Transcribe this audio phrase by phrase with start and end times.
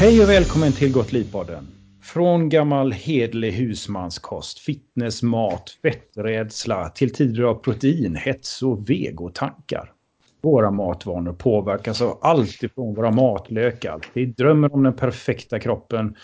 [0.00, 1.66] Hej och välkommen till Gott Livpodden.
[2.02, 9.92] Från gammal hedlig husmanskost, fitness, mat, fetträdsla till tider av protein, hets och vegotankar.
[10.42, 16.16] Våra matvanor påverkas av allt ifrån våra matlökar till drömmen om den perfekta kroppen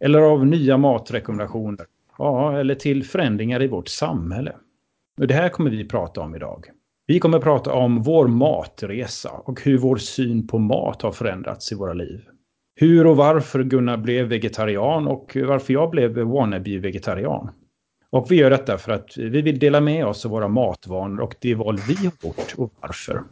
[0.00, 1.86] eller av nya matrekommendationer.
[2.18, 4.56] Ja, eller till förändringar i vårt samhälle.
[5.20, 6.66] Och det här kommer vi prata om idag.
[7.06, 11.74] Vi kommer prata om vår matresa och hur vår syn på mat har förändrats i
[11.74, 12.28] våra liv.
[12.76, 17.50] Hur och varför Gunnar blev vegetarian och varför jag blev wannabe-vegetarian.
[18.10, 21.34] Och vi gör detta för att vi vill dela med oss av våra matvanor och
[21.40, 23.22] det val vi har gjort och varför.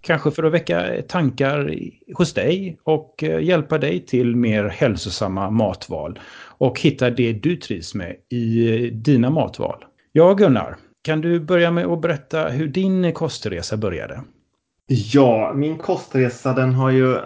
[0.00, 1.74] Kanske för att väcka tankar
[2.14, 6.18] hos dig och eh, hjälpa dig till mer hälsosamma matval.
[6.58, 9.84] Och hitta det du trivs med i eh, dina matval.
[10.12, 14.20] Ja, Gunnar, kan du börja med att berätta hur din kostresa började?
[14.86, 17.16] Ja, min kostresa den har ju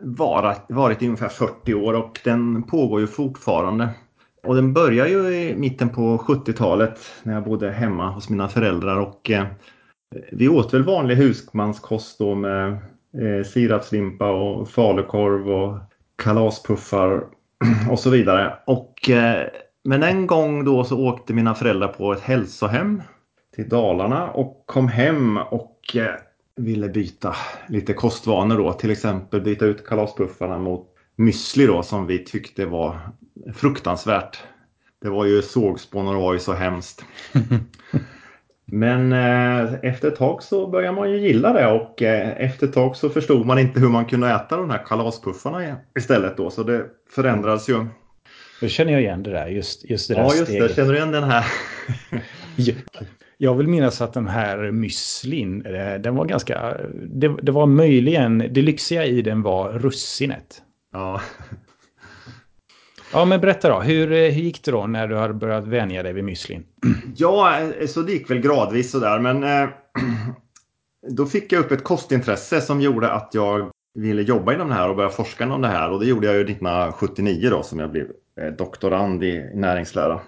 [0.00, 3.88] varit, varit i ungefär 40 år och den pågår ju fortfarande.
[4.42, 9.00] Och den börjar ju i mitten på 70-talet när jag bodde hemma hos mina föräldrar
[9.00, 9.46] och eh,
[10.32, 15.78] vi åt väl vanlig husmanskost då med eh, sirapslimpa och falukorv och
[16.16, 17.24] kalaspuffar
[17.90, 18.54] och så vidare.
[18.66, 19.46] Och, eh,
[19.84, 23.02] men en gång då så åkte mina föräldrar på ett hälsohem
[23.54, 26.14] till Dalarna och kom hem och eh,
[26.56, 27.36] ville byta
[27.68, 28.72] lite kostvanor då.
[28.72, 33.00] Till exempel byta ut kalaspuffarna mot müsli då som vi tyckte var
[33.54, 34.38] fruktansvärt.
[35.02, 37.04] Det var ju sågspån och det var ju så hemskt.
[38.66, 42.72] Men eh, efter ett tag så började man ju gilla det och eh, efter ett
[42.72, 46.50] tag så förstod man inte hur man kunde äta de här kalaspuffarna istället då.
[46.50, 47.86] Så det förändrades ju.
[48.60, 49.46] Då känner jag igen det där.
[49.46, 50.68] Just, just det där ja, just steget.
[50.68, 50.74] det.
[50.74, 51.44] Känner du igen den här?
[53.44, 56.76] Jag vill minnas att den här müslin, eh, den var ganska...
[56.94, 58.38] Det, det, var möjligen...
[58.38, 60.62] Det lyxiga i den var russinet.
[60.92, 61.20] Ja.
[63.12, 63.80] Ja, men berätta då.
[63.80, 66.64] Hur, hur gick det då när du har börjat vänja dig vid müslin?
[67.16, 69.18] Ja, så det gick väl gradvis sådär.
[69.18, 69.68] Men eh,
[71.10, 74.88] då fick jag upp ett kostintresse som gjorde att jag ville jobba inom det här
[74.88, 75.90] och börja forska om det här.
[75.90, 78.06] Och det gjorde jag ju 1979 då som jag blev
[78.40, 80.20] eh, doktorand i näringslära.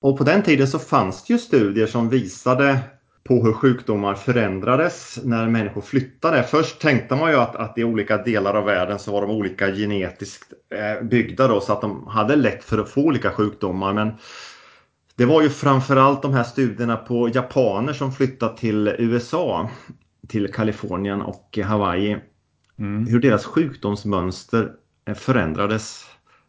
[0.00, 2.80] Och på den tiden så fanns det ju studier som visade
[3.24, 6.42] på hur sjukdomar förändrades när människor flyttade.
[6.42, 9.66] Först tänkte man ju att, att i olika delar av världen så var de olika
[9.66, 13.92] genetiskt eh, byggda då så att de hade lätt för att få olika sjukdomar.
[13.92, 14.12] Men
[15.16, 19.70] det var ju framförallt de här studierna på japaner som flyttat till USA,
[20.28, 22.16] till Kalifornien och Hawaii.
[22.78, 23.06] Mm.
[23.06, 24.72] Hur deras sjukdomsmönster
[25.14, 26.06] förändrades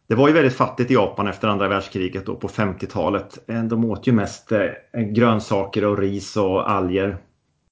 [0.08, 3.50] det var ju väldigt fattigt i Japan efter andra världskriget då på 50-talet.
[3.50, 7.16] Eh, de åt ju mest eh, grönsaker och ris och alger.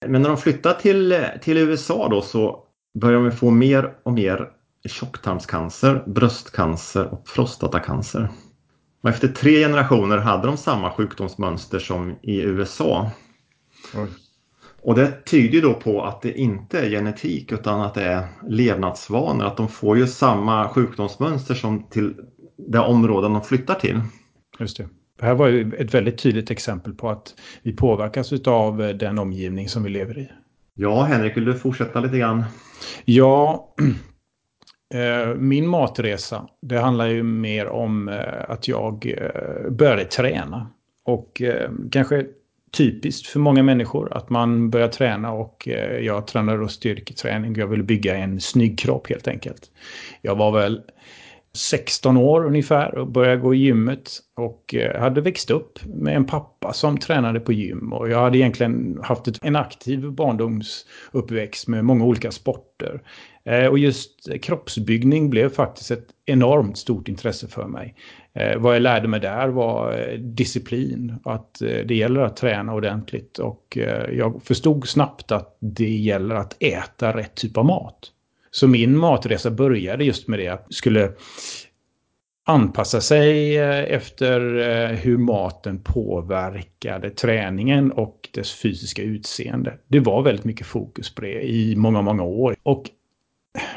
[0.07, 2.65] Men när de flyttade till, eh, till USA då så
[3.01, 4.49] började de få mer och mer
[4.89, 8.29] tjocktarmscancer, bröstcancer och prostatacancer.
[9.03, 13.11] Och efter tre generationer hade de samma sjukdomsmönster som i USA.
[13.95, 14.09] Oj.
[14.83, 19.45] Och det tyder då på att det inte är genetik utan att det är levnadsvanor.
[19.45, 22.15] Att de får ju samma sjukdomsmönster som till
[22.57, 24.01] det områden de flyttar till.
[24.59, 24.89] Just det.
[25.19, 29.69] Det här var ju ett väldigt tydligt exempel på att vi påverkas av den omgivning
[29.69, 30.31] som vi lever i.
[30.75, 32.45] Ja, Henrik, vill du fortsätta lite grann?
[33.05, 33.69] Ja,
[34.95, 40.71] eh, min matresa, det handlar ju mer om eh, att jag eh, började träna.
[41.05, 41.43] Och
[41.91, 42.27] kanske
[42.73, 47.55] typiskt för många människor att man börjar träna och eh, jag tränar då styrketräning.
[47.57, 49.71] Jag vill bygga en snygg kropp helt enkelt.
[50.23, 50.81] Jag var väl
[51.53, 56.27] 16 år ungefär och började gå i gymmet och eh, hade växt upp med en
[56.27, 62.05] pappa som tränade på gym och jag hade egentligen haft en aktiv barndomsuppväxt med många
[62.05, 63.03] olika sporter.
[63.45, 67.95] Eh, och just kroppsbyggning blev faktiskt ett enormt stort intresse för mig.
[68.35, 71.15] Eh, vad jag lärde mig där var eh, disciplin.
[71.25, 73.39] Att eh, det gäller att träna ordentligt.
[73.39, 78.13] Och eh, jag förstod snabbt att det gäller att äta rätt typ av mat.
[78.51, 80.45] Så min matresa började just med det.
[80.45, 81.13] Jag skulle
[82.47, 89.79] anpassa sig eh, efter eh, hur maten påverkade träningen och dess fysiska utseende.
[89.89, 92.57] Det var väldigt mycket fokus på det i många, många år.
[92.63, 92.85] Och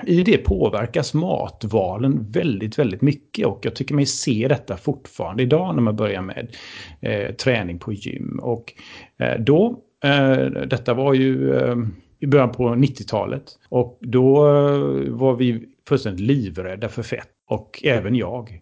[0.06, 5.75] i det påverkas matvalen väldigt, väldigt mycket och jag tycker mig se detta fortfarande idag
[5.75, 6.56] när man börjar med
[7.02, 8.40] eh, träning på gym.
[8.44, 8.74] Och
[9.20, 11.75] eh, då, eh, detta var ju eh,
[12.20, 18.16] i början på 90-talet och då eh, var vi fullständigt livrädda för fett och även
[18.16, 18.62] jag.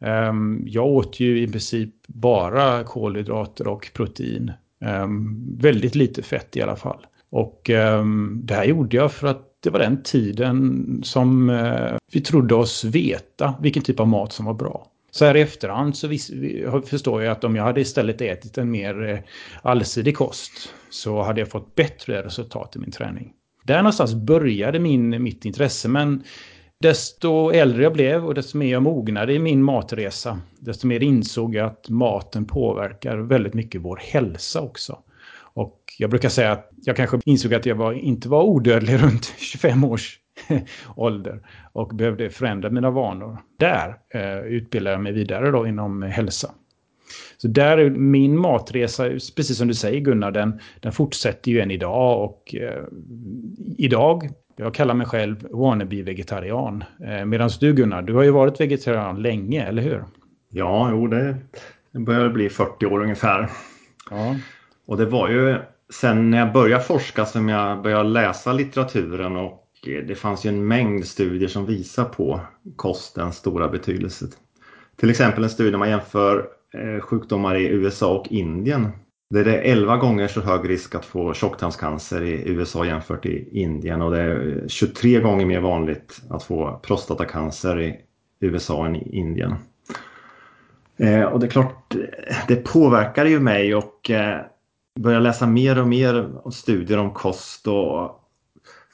[0.00, 4.52] Ehm, jag åt ju i princip bara kolhydrater och protein.
[4.84, 7.06] Ehm, väldigt lite fett i alla fall.
[7.30, 12.20] Och ehm, det här gjorde jag för att det var den tiden som eh, vi
[12.20, 14.86] trodde oss veta vilken typ av mat som var bra.
[15.10, 16.30] Så här i efterhand så vis,
[16.86, 19.18] förstår jag att om jag hade istället ätit en mer eh,
[19.62, 23.32] allsidig kost så hade jag fått bättre resultat i min träning.
[23.64, 26.22] Där någonstans började min, mitt intresse men
[26.80, 31.54] desto äldre jag blev och desto mer jag mognade i min matresa desto mer insåg
[31.54, 34.98] jag att maten påverkar väldigt mycket vår hälsa också.
[35.98, 39.84] Jag brukar säga att jag kanske insåg att jag var, inte var odödlig runt 25
[39.84, 40.18] års
[40.96, 41.40] ålder
[41.72, 43.38] och behövde förändra mina vanor.
[43.58, 46.50] Där eh, utbildade jag mig vidare då inom hälsa.
[47.36, 49.04] Så där är min matresa,
[49.36, 52.84] precis som du säger Gunnar, den, den fortsätter ju än idag och eh,
[53.78, 56.84] idag, jag kallar mig själv wannabe-vegetarian.
[57.04, 60.04] Eh, Medan du Gunnar, du har ju varit vegetarian länge, eller hur?
[60.50, 61.36] Ja, jo det,
[61.92, 63.50] det börjar bli 40 år ungefär.
[64.10, 64.36] Ja.
[64.86, 65.56] Och det var ju
[65.92, 70.48] sen när jag började forska som jag började läsa litteraturen och eh, det fanns ju
[70.48, 72.40] en mängd studier som visar på
[72.76, 74.26] kostens stora betydelse.
[74.96, 78.88] Till exempel en studie där man jämför eh, sjukdomar i USA och Indien.
[79.30, 83.48] Där det är 11 gånger så hög risk att få tjocktarmscancer i USA jämfört i
[83.60, 88.00] Indien och det är eh, 23 gånger mer vanligt att få prostatacancer i
[88.40, 89.54] USA än i Indien.
[91.32, 91.94] Och det är klart,
[92.48, 94.10] det påverkar ju mig och
[95.00, 98.18] börjar läsa mer och mer studier om kost och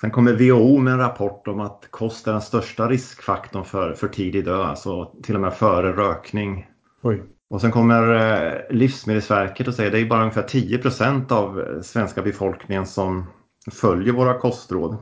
[0.01, 4.09] sen kommer WHO med en rapport om att kost är den största riskfaktorn för, för
[4.09, 6.67] tidig död, alltså till och med före rökning.
[7.03, 7.23] Oj.
[7.51, 12.23] Och sen kommer eh, Livsmedelsverket och säger att det är bara ungefär 10% av svenska
[12.23, 13.27] befolkningen som
[13.71, 14.97] följer våra kostråd.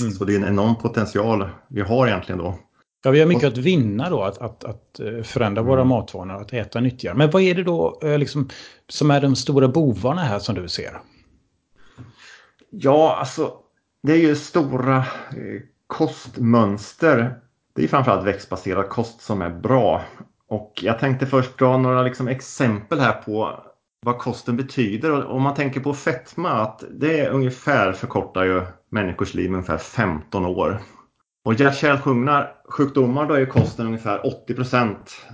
[0.00, 0.12] Mm.
[0.12, 2.58] Så det är en enorm potential vi har egentligen då.
[3.02, 5.88] Ja, vi har mycket att vinna då, att, att, att eh, förändra våra mm.
[5.88, 7.16] matvanor, att äta nyttigare.
[7.16, 8.48] Men vad är det då eh, liksom,
[8.88, 11.00] som är de stora bovarna här som du ser?
[12.70, 13.52] Ja, alltså
[14.02, 15.04] det är ju stora eh,
[15.86, 17.34] kostmönster.
[17.74, 20.02] Det är framförallt växtbaserad kost som är bra.
[20.48, 23.60] Och jag tänkte först dra några liksom exempel här på
[24.02, 25.26] vad kosten betyder.
[25.26, 29.78] Om man tänker på fetma, att det är ungefär förkortar ju människors liv med ungefär
[29.78, 30.80] 15 år.
[31.42, 35.26] Och hjärt-kärlsjukdomar då är kosten ungefär 80 procent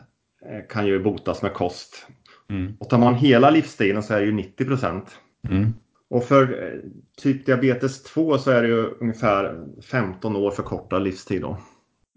[0.47, 2.07] eh, kan ju botas med kost.
[2.51, 2.77] Mm.
[2.81, 5.19] Och tar man hela livsstilen så är det ju 90 procent.
[5.49, 5.75] Mm.
[6.11, 6.81] Och för eh,
[7.23, 11.59] typ diabetes 2 så är det ju ungefär 15 år förkortad livstid då.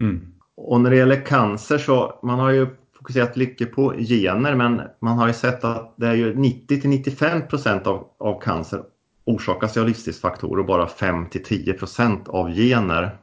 [0.02, 0.32] Mm.
[0.56, 2.66] Och när det gäller cancer så man har ju
[2.96, 6.90] fokuserat mycket på gener men man har ju sett att det är ju 90 till
[6.90, 8.82] 95 procent av, av cancer
[9.24, 13.16] orsakas av livsstilsfaktorer och bara 5 till 10 procent av gener.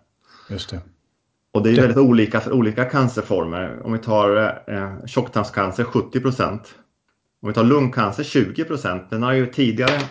[0.50, 0.82] Just det.
[1.52, 3.86] Och det är väldigt olika för olika cancerformer.
[3.86, 6.76] Om vi tar eh, tjocktarmscancer 70 procent.
[7.42, 9.10] Om vi tar lungcancer 20 procent.
[9.10, 10.02] Den har ju tidigare...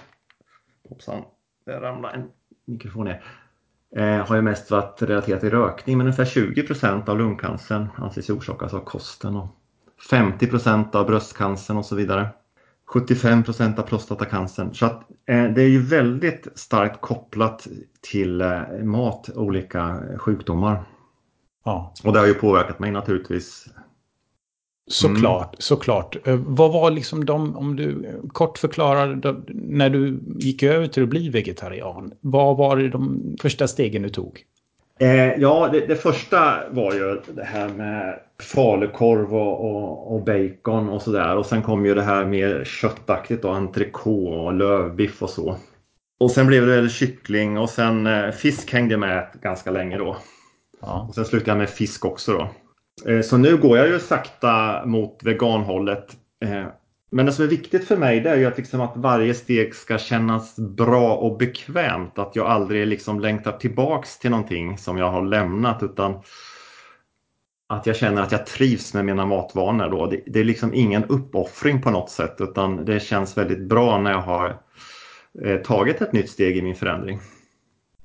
[0.89, 1.23] Hoppsan,
[1.67, 2.29] det ramlade en
[2.65, 3.25] mikrofon ner.
[3.97, 8.31] Eh, har ju mest varit relaterat till rökning men ungefär 20 procent av lungcancern anses
[8.31, 9.37] orsakas av kosten.
[9.37, 9.49] Och
[10.11, 12.29] 50 procent av bröstcancern och så vidare.
[12.87, 14.75] 75 procent av prostatacancern.
[14.75, 17.67] Så att, eh, det är ju väldigt starkt kopplat
[18.01, 20.85] till eh, mat, olika sjukdomar.
[21.65, 21.95] Ja.
[22.05, 23.69] Och det har ju påverkat mig naturligtvis.
[24.91, 25.57] Såklart, mm.
[25.59, 26.27] såklart.
[26.27, 29.21] Eh, vad var liksom de, om du kort förklarar,
[29.55, 34.45] när du gick över till att bli vegetarian, vad var de första stegen du tog?
[34.99, 40.89] Eh, ja, det, det, första var ju det här med falukorv och, och, och bacon
[40.89, 41.37] och sådär.
[41.37, 45.57] Och sen kom ju det här mer köttaktigt och entrecote och lövbiff och så.
[46.21, 50.17] Och sen blev det kyckling och sen eh, fisk hängde med ganska länge då.
[50.81, 51.07] Ja.
[51.09, 52.49] Och sen slutade jag med fisk också då.
[53.13, 56.17] Eh, så nu går jag ju sakta mot veganhållet.
[57.11, 59.75] Men det som är viktigt för mig det är ju att, liksom att varje steg
[59.75, 62.19] ska kännas bra och bekvämt.
[62.19, 66.23] Att jag aldrig liksom längtar tillbaks till någonting som jag har lämnat utan
[67.69, 69.89] att jag känner att jag trivs med mina matvanor.
[69.89, 70.07] Då.
[70.07, 74.11] Det, det är liksom ingen uppoffring på något sätt utan det känns väldigt bra när
[74.11, 74.63] jag har
[75.45, 77.21] eh, tagit ett nytt steg i min förändring.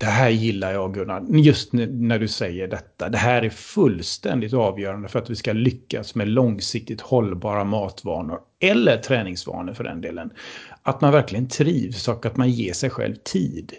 [0.02, 3.10] Det här gillar jag Gunnar, just när du säger detta.
[3.10, 8.40] Det här är fullständigt avgörande för att vi ska lyckas med långsiktigt hållbara matvanor.
[8.60, 10.30] Eller träningsvanor för den delen.
[10.84, 13.74] Att man verkligen trivs och att man ger sig själv tid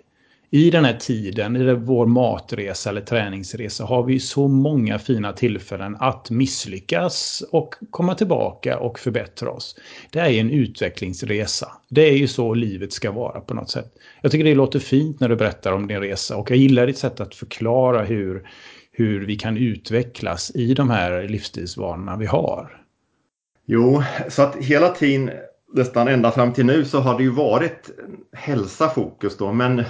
[0.54, 5.96] i den här tiden, i vår matresa eller träningsresa, har vi så många fina tillfällen
[6.00, 9.76] att misslyckas och komma tillbaka och förbättra oss.
[10.10, 11.72] Det är en utvecklingsresa.
[11.88, 13.94] Det är ju så livet ska vara på något sätt.
[14.22, 16.98] Jag tycker det låter fint när du berättar om din resa och jag gillar ditt
[16.98, 18.48] sätt att förklara hur,
[18.92, 22.82] hur vi kan utvecklas i de här livsstilsvanorna vi har.
[23.66, 25.30] Jo, så att hela tiden
[25.74, 27.90] nästan ända fram till nu så har det ju varit
[28.32, 29.84] hälsa fokus då men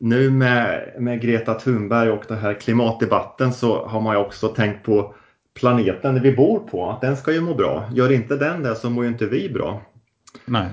[0.00, 4.84] nu med, med Greta Thunberg och den här klimatdebatten så har man ju också tänkt
[4.84, 5.14] på
[5.54, 7.90] planeten vi bor på, att den ska ju må bra.
[7.92, 9.82] Gör inte den det så mår ju inte vi bra.
[10.44, 10.68] Nej.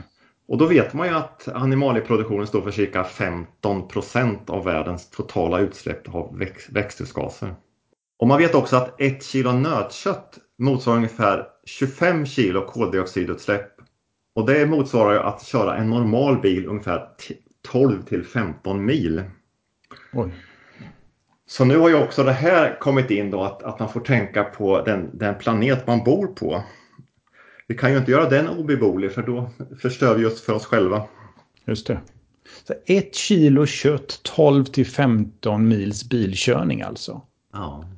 [0.47, 5.59] Och då vet man ju att animalieproduktionen står för cirka 15 procent av världens totala
[5.59, 7.55] utsläpp av väx växthusgaser.
[8.19, 13.71] Och man vet också att ett kilo nötkött motsvarar ungefär 25 kilo koldioxidutsläpp.
[14.35, 17.07] Och det motsvarar ju att köra en normal bil ungefär
[17.71, 19.23] 12 till 15 mil.
[20.13, 20.31] Oj.
[21.47, 24.43] Så nu har ju också det här kommit in då att, att man får tänka
[24.43, 26.63] på den, den planet man bor på.
[27.67, 29.49] Vi kan ju inte göra den obeboelig för då
[29.81, 31.03] förstör vi just för oss själva.
[31.65, 31.99] Just det.
[32.67, 37.21] Så ett kilo kött, 12 till 15 mils bilkörning alltså.
[37.53, 37.89] Ja.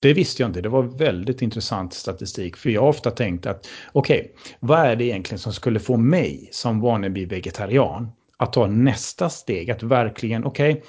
[0.00, 0.60] Det visste jag inte.
[0.60, 2.56] Det var väldigt intressant statistik.
[2.56, 5.96] För jag har ofta tänkt att okej, okay, vad är det egentligen som skulle få
[5.96, 9.70] mig som wannabe vegetarian att ta nästa steg?
[9.70, 10.82] Att verkligen, okej,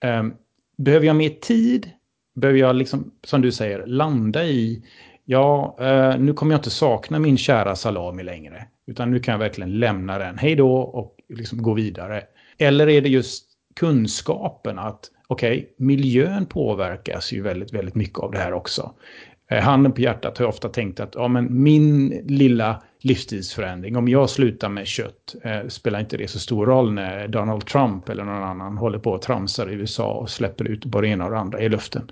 [0.00, 0.34] okay, um,
[0.78, 1.90] behöver jag mer tid?
[2.34, 4.84] Behöver jag, liksom, som du säger, landa i
[5.24, 8.66] ja, uh, nu kommer jag inte sakna min kära salami längre.
[8.86, 12.22] Utan nu kan jag verkligen lämna den, hej då, och liksom gå vidare.
[12.58, 18.32] Eller är det just kunskapen att okej, okay, miljön påverkas ju väldigt, väldigt mycket av
[18.32, 18.94] det här också.
[19.50, 24.08] Eh, handen på hjärtat har jag ofta tänkt att ja, men min lilla livsstilsförändring, om
[24.08, 28.24] jag slutar med kött, eh, spelar inte det så stor roll när Donald Trump eller
[28.24, 31.30] någon annan håller på och tramsar i USA och släpper ut både det ena och
[31.30, 32.10] det andra i luften.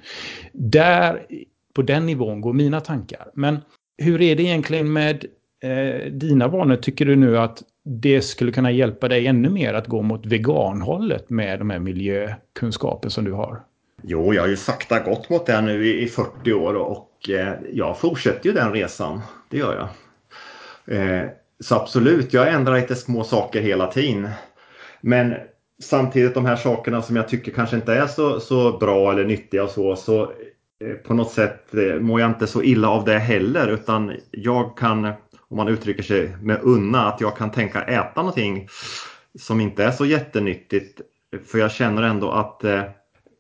[0.52, 1.26] Där,
[1.74, 3.30] på den nivån går mina tankar.
[3.34, 3.58] Men
[3.98, 5.24] hur är det egentligen med
[5.62, 6.76] eh, dina vanor?
[6.76, 11.30] Tycker du nu att det skulle kunna hjälpa dig ännu mer att gå mot veganhållet
[11.30, 13.62] med de här miljökunskapen som du har?
[14.02, 17.52] Jo, jag har ju sakta gått mot det nu i, i 40 år och Eh,
[17.72, 19.20] jag fortsätter ju den resan.
[19.48, 19.88] Det gör jag.
[20.96, 21.28] Eh,
[21.60, 24.28] så absolut, jag ändrar lite små saker hela tiden.
[25.00, 25.34] Men
[25.82, 29.64] samtidigt de här sakerna som jag tycker kanske inte är så, så bra eller nyttiga
[29.64, 30.22] och så, så
[30.84, 35.12] eh, på något sätt mår jag inte så illa av det heller utan jag kan
[35.48, 38.68] om man uttrycker sig med unna, att jag kan tänka äta någonting
[39.38, 41.00] som inte är så jättenyttigt.
[41.46, 42.60] För jag känner ändå att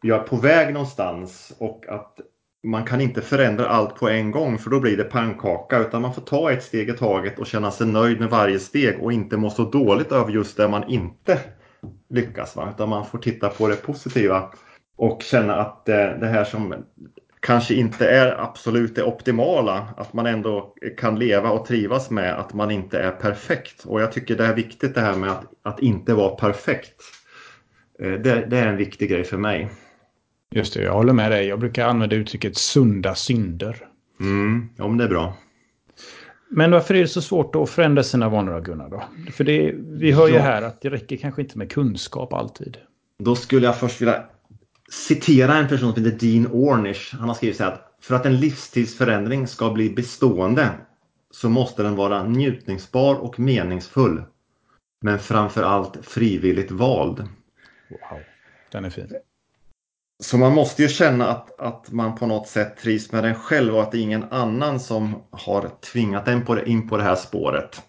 [0.02, 2.20] jag är på väg någonstans och att
[2.64, 6.14] man kan inte förändra allt på en gång för då blir det pannkaka utan man
[6.14, 9.36] får ta ett steg i taget och känna sig nöjd med varje steg och inte
[9.36, 11.38] må så dåligt över just det man inte
[12.10, 12.56] lyckas.
[12.56, 12.72] Va?
[12.74, 14.50] Utan man får titta på det positiva
[14.96, 16.74] och känna att det, det här som
[17.40, 19.88] kanske inte är absolut det optimala.
[19.96, 23.84] Att man ändå kan leva och trivas med att man inte är perfekt.
[23.84, 27.02] Och jag tycker det är viktigt det här med att, att inte vara perfekt.
[28.00, 29.68] Eh, det, det är en viktig grej för mig.
[30.54, 31.46] Just det, jag håller med dig.
[31.46, 33.88] Jag brukar använda uttrycket sunda synder.
[34.20, 35.36] Mm, ja, men det är bra.
[36.50, 38.88] Men varför är det så svårt att förändra sina vanor, Gunnar?
[38.88, 39.02] Då?
[39.32, 40.42] För det, vi hör ju ja.
[40.42, 42.76] här att det räcker kanske inte med kunskap alltid.
[43.18, 44.24] Då skulle jag först vilja
[44.90, 47.14] citera en person som heter Dean Ornish.
[47.14, 50.70] Han har skrivit så här att för att en livstidsförändring ska bli bestående
[51.30, 54.22] så måste den vara njutningsbar och meningsfull.
[55.00, 57.18] Men framför allt frivilligt vald.
[57.90, 58.20] Wow,
[58.72, 59.08] den är fin.
[60.22, 63.74] Så man måste ju känna att, att man på något sätt trivs med den själv
[63.74, 67.02] och att det är ingen annan som har tvingat en på det, in på det
[67.02, 67.82] här spåret.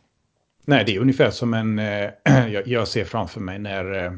[0.65, 2.09] Nej, det är ungefär som en, eh,
[2.65, 4.11] jag, ser framför mig när eh,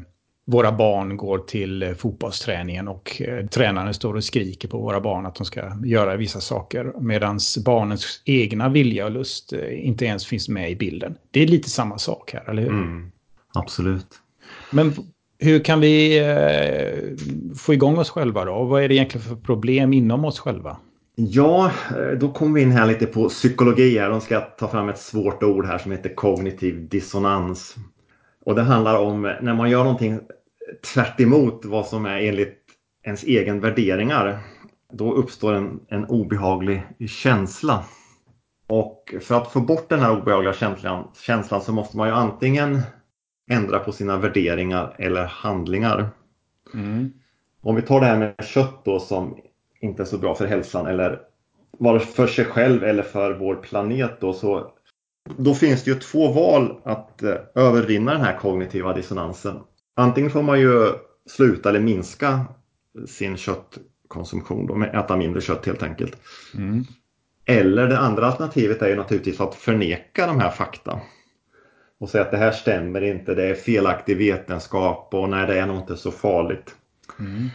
[0.46, 5.34] våra barn går till eh, fotbollsträningen och tränaren står och skriker på våra barn att
[5.34, 10.70] de ska göra vissa saker medan barnens egna vilja och lust inte ens finns med
[10.70, 11.18] i bilden.
[11.30, 12.70] Det är lite samma sak här, eller hur?
[12.70, 13.10] Mm,
[13.54, 14.06] absolut.
[14.70, 14.94] Men
[15.38, 18.52] hur kan vi eh, få igång oss själva då?
[18.52, 20.76] Och vad är det egentligen för problem inom oss själva?
[21.14, 24.10] Ja, eh, då kommer vi in här lite på psykologi här.
[24.10, 27.76] De ska ta fram ett svårt ord här som heter kognitiv dissonans.
[28.44, 30.20] Och det handlar om eh, när man gör någonting
[30.94, 31.20] tvärt
[31.64, 32.58] vad som är enligt
[33.04, 34.38] ens egen värderingar.
[34.92, 37.84] Då uppstår en, en obehaglig känsla.
[38.68, 42.80] Och för att få bort den här obehagliga känslan, känslan så måste man ju antingen
[43.48, 46.10] ändra på sina värderingar eller handlingar.
[46.74, 47.12] Mm.
[47.60, 49.36] Om vi tar det här med kött då som
[49.80, 51.20] inte är så bra för hälsan eller
[51.78, 54.72] vare för sig själv eller för vår planet då så
[55.36, 59.56] då finns det ju två val att eh, övervinna den här kognitiva dissonansen.
[59.94, 60.92] Antingen får man ju
[61.26, 62.44] sluta eller minska
[63.06, 66.16] sin köttkonsumtion, då, med äta mindre kött helt enkelt.
[66.54, 66.84] Mm.
[67.44, 71.00] Eller det andra alternativet är ju naturligtvis att förneka de här fakta.
[72.00, 75.66] Och säga att det här stämmer inte, det är felaktig vetenskap och nej det är
[75.66, 76.74] nog inte så farligt.
[77.18, 77.48] Mm.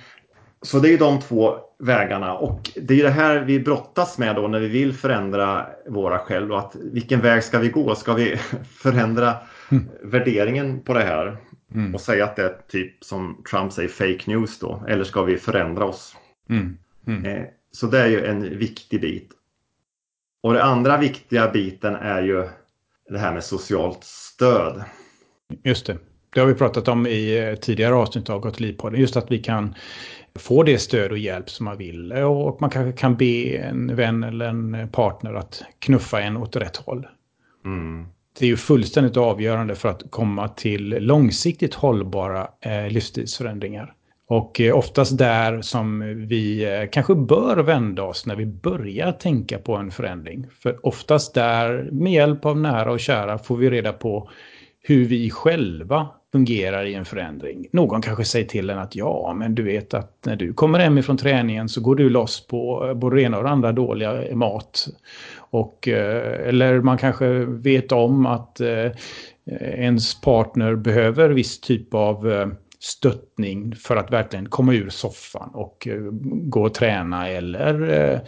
[0.62, 4.48] Så det är de två vägarna och det är det här vi brottas med då
[4.48, 6.52] när vi vill förändra våra själv.
[6.52, 7.96] Och att vilken väg ska vi gå?
[7.96, 8.38] Ska vi
[8.70, 9.36] förändra
[9.72, 9.90] mm.
[10.04, 11.38] värderingen på det här
[11.74, 11.96] mm.
[11.96, 14.84] och säga att det är typ som Trump säger fake news då?
[14.88, 16.16] Eller ska vi förändra oss?
[16.50, 16.78] Mm.
[17.08, 17.26] Mm.
[17.26, 19.30] Eh, så det är ju en viktig bit.
[20.44, 22.48] Och det andra viktiga biten är ju
[23.14, 24.84] det här med socialt stöd.
[25.64, 25.98] Just det.
[26.34, 28.60] Det har vi pratat om i eh, tidigare avsnitt av Gott
[28.94, 29.76] Just att vi kan
[30.36, 32.12] få det stöd och hjälp som man vill.
[32.12, 36.78] Och man kanske kan be en vän eller en partner att knuffa en åt rätt
[36.78, 37.08] håll.
[37.66, 38.06] Mm.
[38.40, 43.94] Det är ju fullständigt avgörande för att komma till långsiktigt hållbara eh, livsstilsförändringar.
[44.28, 49.58] Och eh, oftast där som vi eh, kanske bör vända oss när vi börjar tänka
[49.58, 50.48] på en förändring.
[50.60, 54.30] För oftast där, med hjälp av nära och kära, får vi reda på
[54.82, 57.68] hur vi själva fungerar i en förändring.
[57.72, 60.98] Någon kanske säger till en att ja, men du vet att när du kommer hem
[60.98, 64.88] ifrån träningen så går du loss på eh, både ena och andra dåliga mat.
[65.38, 68.62] Och, eller man kanske vet om att
[69.46, 72.52] ens partner behöver viss typ av
[72.84, 78.20] stöttning för att verkligen komma ur soffan och eh, gå och träna eller eh,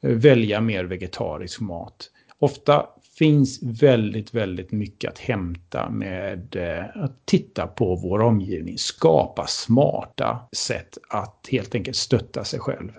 [0.00, 2.10] välja mer vegetarisk mat.
[2.38, 2.86] Ofta
[3.18, 8.78] finns väldigt, väldigt mycket att hämta med eh, att titta på vår omgivning.
[8.78, 12.90] Skapa smarta sätt att helt enkelt stötta sig själv.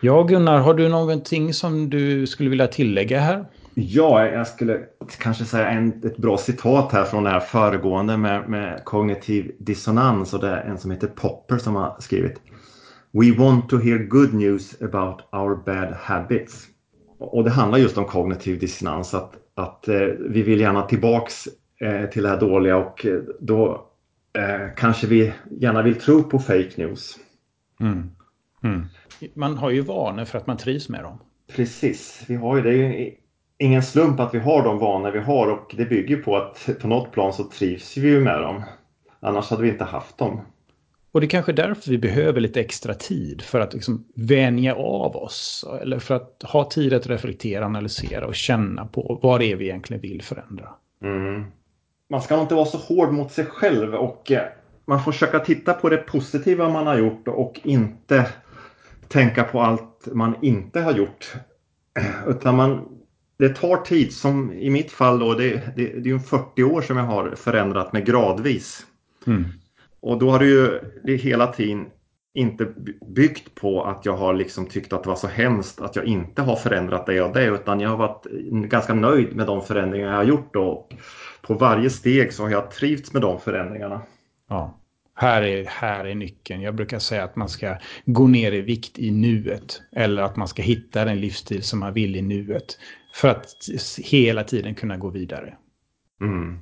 [0.00, 3.46] Ja, Gunnar, har du någonting som du skulle vilja tillägga här?
[3.74, 4.80] Ja, jag skulle
[5.18, 10.34] kanske säga en, ett bra citat här från det här föregående med, med kognitiv dissonans
[10.34, 12.40] och det är en som heter Popper som har skrivit
[13.12, 16.66] We want to hear good news about our bad habits.
[17.18, 21.48] Och det handlar just om kognitiv dissonans att, att eh, vi vill gärna tillbaks
[21.80, 23.86] eh, till det här dåliga och eh, då
[24.38, 27.18] eh, kanske vi gärna vill tro på fake news.
[27.80, 28.10] Mm.
[28.64, 28.86] Mm.
[29.34, 31.18] Man har ju vanor för att man trivs med dem.
[31.56, 33.14] Precis, vi har ju det
[33.62, 36.88] ingen slump att vi har de vanor vi har och det bygger på att på
[36.88, 38.62] något plan så trivs vi ju med dem.
[39.20, 40.40] Annars hade vi inte haft dem.
[41.12, 45.16] Och det är kanske därför vi behöver lite extra tid för att liksom vänja av
[45.16, 45.64] oss.
[45.82, 49.64] Eller för att ha tid att reflektera, analysera och känna på vad det är vi
[49.64, 50.68] egentligen vill förändra.
[51.02, 51.44] Mm.
[52.10, 54.42] Man ska inte vara så hård mot sig själv och eh,
[54.84, 58.26] man får försöka titta på det positiva man har gjort och inte
[59.08, 61.34] tänka på allt man inte har gjort.
[62.26, 62.91] Utan man
[63.42, 66.82] det tar tid, som i mitt fall då, det, det, det är ju 40 år
[66.82, 68.86] som jag har förändrat mig gradvis.
[69.26, 69.44] Mm.
[70.00, 71.86] Och då har det ju det hela tiden
[72.34, 72.68] inte
[73.06, 76.42] byggt på att jag har liksom tyckt att det var så hemskt att jag inte
[76.42, 78.26] har förändrat det och det utan jag har varit
[78.68, 80.94] ganska nöjd med de förändringar jag har gjort och
[81.42, 84.00] på varje steg så har jag trivts med de förändringarna.
[84.48, 84.78] Ja.
[85.14, 86.62] Här är, här är nyckeln.
[86.62, 89.82] Jag brukar säga att man ska gå ner i vikt i nuet.
[89.92, 92.78] Eller att man ska hitta den livsstil som man vill i nuet.
[93.12, 95.54] För att hela tiden kunna gå vidare.
[96.20, 96.58] Mm.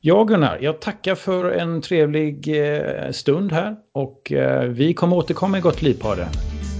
[0.00, 3.76] Ja, Gunnar, jag tackar för en trevlig eh, stund här.
[3.92, 6.28] Och eh, vi kommer återkomma i Gott Liv-podden.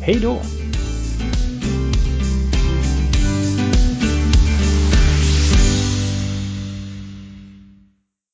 [0.01, 0.74] Hej då!